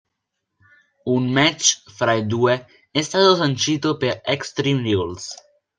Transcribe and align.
Un 1.15 1.27
match 1.35 1.69
fra 1.93 2.13
i 2.15 2.25
due 2.25 2.65
è 2.89 3.01
stato 3.03 3.35
sancito 3.35 3.97
per 3.97 4.21
Extreme 4.25 4.91
Rules. 4.93 5.35